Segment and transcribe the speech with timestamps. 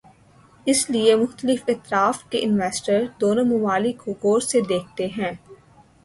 [0.67, 5.31] اس لیے مختلف اطراف کے انویسٹر دونوں ممالک کو غور سے دیکھتے ہیں۔